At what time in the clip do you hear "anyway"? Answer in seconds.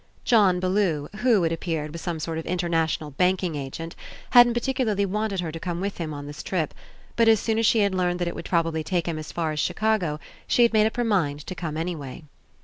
11.77-12.23